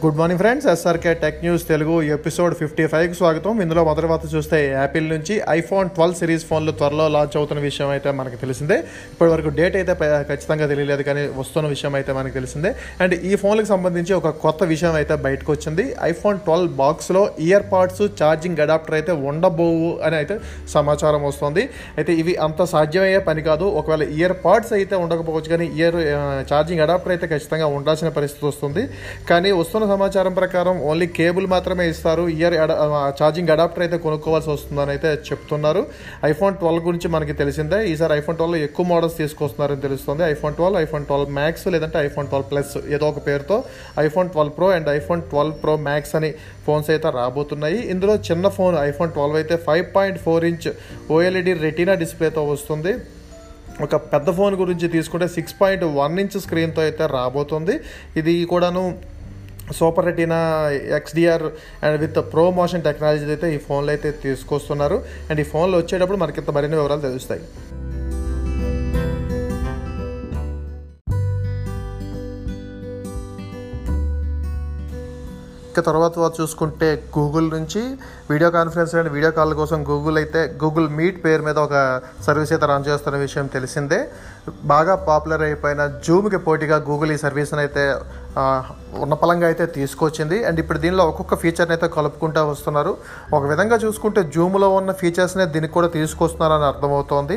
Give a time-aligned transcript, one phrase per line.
[0.00, 3.52] Good morning friends SRK tech news Telugu episode fifty ఫైవ్కి స్వాగతం.
[3.64, 8.10] ఇందులో మొదటి వార్త చూస్తే యాపిల్ నుంచి ఐఫోన్ ట్వెల్వ్ సిరీస్ ఫోన్లు త్వరలో లాంచ్ అవుతున్న విషయం అయితే
[8.18, 8.76] మనకు తెలిసిందే.
[9.12, 9.92] ఇప్పటి వరకు డేట్ అయితే
[10.30, 12.72] ఖచ్చితంగా తెలియలేదు కానీ వస్తున్న విషయం అయితే మనకు తెలిసిందే.
[13.04, 15.86] అండ్ ఈ ఫోన్లకు సంబంధించి ఒక కొత్త విషయం అయితే బయటకు వచ్చింది.
[16.10, 20.36] ఐఫోన్ ట్వెల్వ్ బాక్స్లో ఇయర్ పాడ్స్ ఛార్జింగ్ అడాప్టర్ అయితే ఉండబోవు అని అయితే
[20.76, 21.64] సమాచారం వస్తుంది.
[21.98, 23.68] అయితే ఇవి అంత సాధ్యమయ్యే పని కాదు.
[23.82, 25.98] ఒకవేళ ఇయర్ పాడ్స్ అయితే ఉండకపోవచ్చు కానీ ఇయర్
[26.52, 28.84] ఛార్జింగ్ అడాప్టర్ అయితే ఖచ్చితంగా ఉండాల్సిన పరిస్థితి వస్తుంది.
[29.32, 32.24] కానీ వస్తున్న సమాచారం ప్రకారం ఓన్లీ కేబుల్ మాత్రమే ఇస్తారు.
[32.38, 32.56] ఇయర్
[33.18, 35.82] ఛార్జింగ్ అడాప్టర్ అయితే కొనుక్కోవాల్సి వస్తుందని అయితే చెప్తున్నారు.
[36.30, 37.78] ఐఫోన్ ట్వెల్వ్ గురించి మనకి తెలిసిందే.
[37.92, 40.24] ఈసారి ఐఫోన్ ట్వెల్వ్ ఎక్కువ మోడల్స్ తీసుకొస్తున్నారని తెలుస్తుంది.
[40.34, 43.58] IPhone twelve iPhone twelve max లేదంటే ఐఫోన్ ట్వెల్వ్ ప్లస్ ఏదో ఒక పేరుతో
[44.06, 46.32] iPhone twelve pro and iPhone twelve pro max అని
[46.68, 47.80] ఫోన్స్ అయితే రాబోతున్నాయి.
[47.94, 50.70] ఇందులో చిన్న ఫోన్ ఐఫోన్ ట్వెల్వ్ అయితే five point four inch
[51.16, 52.94] OLED retina డిస్ప్లేతో వస్తుంది.
[53.84, 57.74] ఒక పెద్ద ఫోన్ గురించి తీసుకుంటే సిక్స్ పాయింట్ వన్ ఇంచ్ స్క్రీన్తో అయితే రాబోతుంది.
[58.20, 58.82] ఇది కూడాను
[59.78, 60.40] super retina
[60.98, 61.46] XDR
[61.84, 64.98] and with pro motion technology అయితే ఈ ఫోన్లో అయితే తీసుకొస్తున్నారు.
[65.30, 67.44] అండ్ ఈ ఫోన్లో వచ్చేటప్పుడు మనకి ఇంత మరిన్ని వివరాలు తెలుస్తాయి.
[75.70, 77.80] ఇక తర్వాత చూసుకుంటే గూగుల్ నుంచి
[78.30, 81.74] video conference and video call కోసం గూగుల్ అయితే గూగుల్ మీట్ పేరు మీద ఒక
[82.26, 83.98] సర్వీస్ అయితే రన్ చేస్తున్న విషయం తెలిసిందే.
[84.72, 87.84] బాగా పాపులర్ అయిపోయిన జూమ్కి పోటీగా గూగుల్ ఈ సర్వీస్ని అయితే
[89.04, 90.36] ఉన్నపలంగా అయితే తీసుకొచ్చింది.
[90.48, 92.92] అండ్ ఇప్పుడు దీనిలో ఒక్కొక్క ఫీచర్ని అయితే కలుపుకుంటూ వస్తున్నారు.
[93.36, 97.36] ఒక విధంగా చూసుకుంటే జూమ్లో ఉన్న ఫీచర్స్నే దీనికి కూడా తీసుకొస్తున్నారని అర్థమవుతోంది.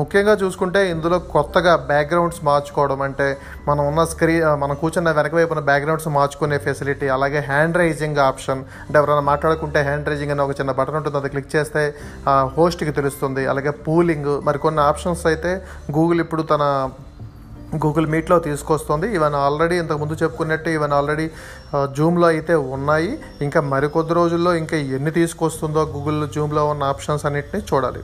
[0.00, 3.28] ముఖ్యంగా చూసుకుంటే ఇందులో కొత్తగా బ్యాక్గ్రౌండ్స్ మార్చుకోవడం అంటే
[3.68, 8.96] మనం ఉన్న స్క్రీన్ మనం కూర్చున్న వెనక వైపున బ్యాక్గ్రౌండ్స్ మార్చుకునే ఫెసిలిటీ అలాగే హ్యాండ్ రైజింగ్ ఆప్షన్ అంటే
[9.02, 11.18] ఎవరైనా మాట్లాడుకుంటే హ్యాండ్ రైజింగ్ అనే ఒక చిన్న బటన్ ఉంటుంది.
[11.22, 11.82] అది క్లిక్ చేస్తే
[12.58, 13.44] హోస్ట్కి తెలుస్తుంది.
[13.52, 15.52] అలాగే పూలింగ్ మరికొన్ని ఆప్షన్స్ అయితే
[15.98, 16.62] గూగుల్ ఇప్పుడు తన
[17.84, 19.06] గూగుల్ మీట్లో తీసుకొస్తుంది.
[19.16, 21.26] ఇవన్నీ ఆల్రెడీ ఇంతకుముందు చెప్పుకున్నట్టు ఇవన్నీ ఆల్రెడీ
[21.98, 23.10] జూమ్లో అయితే ఉన్నాయి.
[23.46, 28.02] ఇంకా మరికొద్ది రోజుల్లో ఇంకా ఎన్ని తీసుకొస్తుందో గూగుల్ జూమ్లో ఉన్న ఆప్షన్స్ అన్నింటినీ చూడాలి.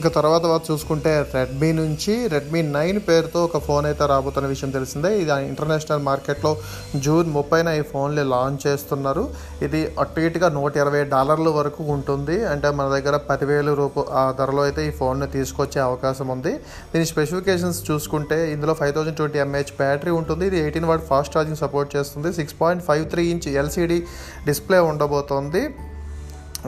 [0.00, 5.10] ఇక తర్వాత చూసుకుంటే రెడ్మీ నుంచి రెడ్మీ నైన్ పేరుతో ఒక ఫోన్ అయితే రాబోతున్న విషయం తెలిసిందే.
[5.22, 6.52] ఇది ఇంటర్నేషనల్ మార్కెట్లో
[7.04, 9.24] జూన్ ముప్పైన ఈ ఫోన్లు లాంచ్ చేస్తున్నారు.
[9.66, 12.36] ఇది అటు ఇటుగా నూట ఇరవై డాలర్ల వరకు ఉంటుంది.
[12.52, 16.54] అంటే మన దగ్గర పదివేలు రూపు ఆ ధరలో అయితే ఈ ఫోన్ని తీసుకొచ్చే అవకాశం ఉంది.
[16.92, 20.46] దీని స్పెసిఫికేషన్స్ చూసుకుంటే ఇందులో five thousand twenty mAh battery ఉంటుంది.
[20.52, 22.32] ఇది eighteen watt fast charging support చేస్తుంది.
[22.40, 24.00] Six point five three inch LCD
[24.50, 25.64] display ఉండబోతోంది.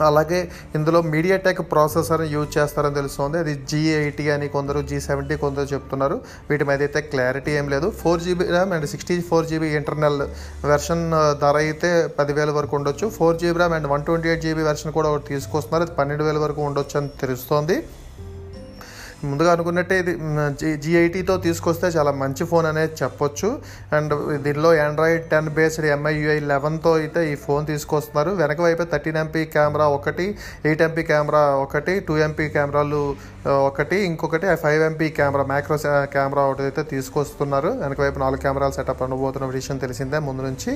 [0.07, 0.39] అలాగే
[0.77, 3.37] ఇందులో మీడియాటెక్ ప్రాసెసర్ యూజ్ చేస్తారని తెలుస్తుంది.
[3.43, 6.17] అది జీ ఎయిటీ అని కొందరు జీ సెవెంటీ కొందరు చెప్తున్నారు.
[6.49, 7.89] వీటి మీద అయితే క్లారిటీ ఏం లేదు.
[8.01, 10.21] Four GB RAM and sixty four GB internal
[10.71, 11.05] version
[11.43, 13.07] ధర అయితే పదివేల వరకు ఉండొచ్చు.
[13.19, 15.83] Four GB RAM and one twenty eight GB version కూడా ఒకటి తీసుకొస్తున్నారు.
[15.89, 17.77] అది పన్నెండు వేల వరకు ఉండొచ్చు అని తెలుస్తోంది.
[19.27, 20.13] ముందుగా అనుకున్నట్టే ఇది
[20.83, 20.91] జీ
[21.45, 23.49] తీసుకొస్తే చాలా మంచి ఫోన్ అనేది చెప్పొచ్చు.
[23.97, 24.13] అండ్
[24.45, 28.31] దీనిలో ఆండ్రాయిడ్ టెన్ బేస్డ్ ఎంఐయుఐ లెవెన్తో అయితే ఈ ఫోన్ తీసుకొస్తున్నారు.
[28.41, 30.27] వెనక వైపు థర్టీన్ ఎంపీ కెమెరా ఒకటి
[30.65, 33.01] ఎయిట్ ఎంపీ కెమెరా ఒకటి టూ ఎంపీ కెమెరాలు
[33.69, 35.77] ఒకటి ఇంకొకటి five MP camera macro
[36.15, 37.67] camera ఒకటి అయితే తీసుకొస్తున్నారు.
[37.67, 40.73] వెనక వైపు నాలుగు కెమెరాలు సెటప్ అనుబోతున్న విషయం తెలిసిందే ముందు నుంచి.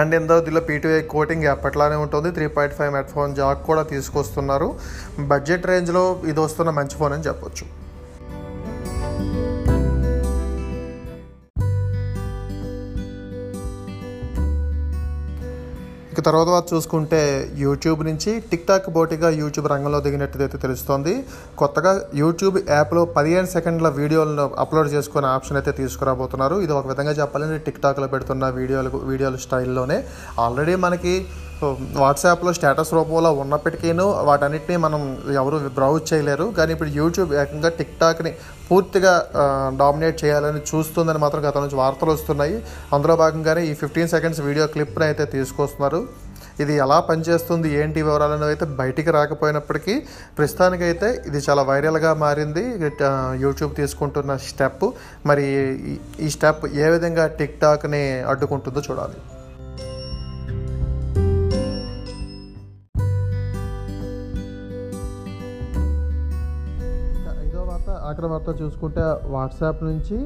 [0.00, 2.28] అండ్ ఇందో దీనిలో పీటీఐ కోటింగ్ ఎప్పట్లానే ఉంటుంది.
[2.36, 4.68] Three point five headphone jack కూడా తీసుకొస్తున్నారు.
[5.32, 7.66] బడ్జెట్ రేంజ్లో ఇది వస్తున్న మంచి ఫోన్ అని చెప్పొచ్చు.
[16.22, 17.20] ఇక తర్వాత చూసుకుంటే
[17.62, 21.14] యూట్యూబ్ నుంచి టిక్టాక్ పోటీగా యూట్యూబ్ రంగంలో దిగినట్టుదైతే తెలుస్తోంది.
[21.60, 26.58] కొత్తగా యూట్యూబ్ యాప్లో పదిహేను సెకండ్ల వీడియోలను అప్లోడ్ చేసుకునే ఆప్షన్ అయితే తీసుకురాబోతున్నారు.
[26.66, 29.98] ఇది ఒక విధంగా చెప్పాలంటే టిక్టాక్లో పెడుతున్న వీడియోలు వీడియోల స్టైల్లోనే.
[30.44, 31.14] ఆల్రెడీ మనకి
[31.96, 36.44] వాట్సాప్లో స్టేటస్ రూపంలో ఉన్నప్పటికీను వాటన్నిటిని మనం ఎవరు బ్రౌజ్ చేయలేరు.
[36.44, 38.34] కానీ ఇప్పుడు యూట్యూబ్ ఏకంగా టిక్టాక్ని
[38.70, 39.26] పూర్తిగా
[39.78, 42.64] డామినేట్ చేయాలని చూస్తుందని మాత్రం గత నుంచి వార్తలు వస్తున్నాయి.
[42.92, 46.08] అందులో భాగంగానే ఈ ఫిఫ్టీన్ సెకండ్స్ వీడియో క్లిప్ని అయితే తీసుకొస్తున్నారు.
[46.60, 47.78] ఇది ఎలా పనిచేస్తుంది?
[47.78, 50.02] ఏంటి వివరాలు అనేవి అయితే బయటికి రాకపోయినప్పటికీ
[50.38, 52.92] ప్రస్తుతానికైతే ఇది చాలా వైరల్గా మారింది.
[53.40, 54.90] యూట్యూబ్ తీసుకుంటున్న స్టెప్.
[55.26, 55.44] మరి
[56.20, 59.41] ఈ- స్టెప్ ఏ విధంగా టిక్టాక్ని అడ్డుకుంటుందో చూడాలి.
[68.12, 69.04] ఆఖరి వార్త చూసుకుంటే
[69.34, 70.16] వాట్సాప్ నుంచి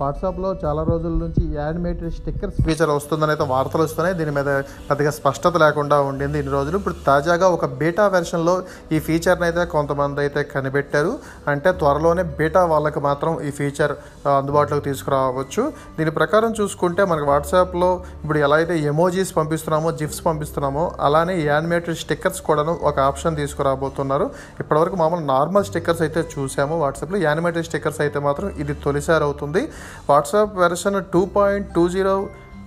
[0.00, 4.14] వాట్సాప్లో చాలా రోజుల నుంచి యానిమేటెడ్ స్టిక్కర్స్ ఫీచర్ వస్తుందని అయితే వార్తలు వస్తున్నాయి.
[4.18, 4.48] దీని మీద
[4.88, 6.76] పెద్దగా స్పష్టత లేకుండా ఉండింది ఇన్ని రోజులు.
[6.80, 8.54] ఇప్పుడు తాజాగా ఒక బీటా వెర్షన్లో
[8.94, 11.12] ఈ ఫీచర్ని అయితే కొంతమంది అయితే కనిపెట్టారు.
[11.52, 13.94] అంటే త్వరలోనే బీటా వాళ్ళకి మాత్రం ఈ ఫీచర్
[14.34, 15.64] అందుబాటులోకి తీసుకురావచ్చు.
[15.98, 17.90] దీని ప్రకారం చూసుకుంటే మనకి వాట్సాప్లో
[18.22, 24.28] ఇప్పుడు ఎలా అయితే ఎమోజీస్ పంపిస్తున్నామో జిఫ్స్ పంపిస్తున్నామో అలానే యానిమేటెడ్ స్టిక్కర్స్ కూడాను ఒక ఆప్షన్ తీసుకురాబోతున్నారు.
[24.62, 26.76] ఇప్పటివరకు మామూలు నార్మల్ స్టిక్కర్స్ అయితే చూసాము.
[26.84, 29.64] వాట్సాప్లో యానిమేటెడ్ స్టిక్కర్స్ అయితే మాత్రం ఇది తొలిసారి అవుతుంది.
[30.10, 32.16] WhatsApp version two point two zero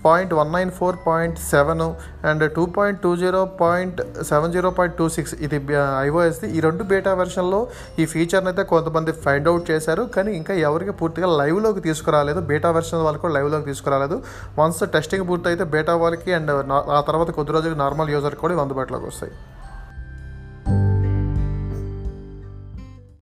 [0.04, 1.82] point one nine four point seven
[2.30, 3.98] and two point two zero point
[4.30, 5.58] seven zero point two six ఇది
[6.06, 7.60] ఐఓఎస్ది ఈ రెండు బేటా వెర్షన్లో
[8.02, 10.06] ఈ ఫీచర్ని అయితే కొంతమంది ఫైండ్ అవుట్ చేశారు.
[10.16, 14.18] కానీ ఇంకా ఎవరికి పూర్తిగా లైవ్లోకి తీసుకురాలేదు బేటా వెర్షన్ వాళ్ళు కూడా లైవ్లోకి తీసుకురాలేదు.
[14.62, 16.52] వన్స్ టెస్టింగ్ పూర్తయితే బేటా వాళ్ళకి అండ్
[16.98, 19.34] ఆ తర్వాత కొద్ది రోజులకి నార్మల్ యూజర్కి కూడా ఇవి అందుబాటులోకి వస్తాయి.